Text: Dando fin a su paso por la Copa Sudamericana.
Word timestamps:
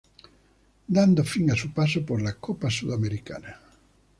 Dando 0.97 1.21
fin 1.23 1.51
a 1.51 1.55
su 1.55 1.71
paso 1.71 2.03
por 2.03 2.23
la 2.23 2.33
Copa 2.33 2.71
Sudamericana. 2.71 3.59